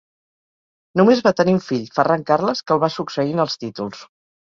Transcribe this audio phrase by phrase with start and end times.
[1.01, 4.01] Només va tenir un fill, Ferran Carles, que el va succeir en els títols.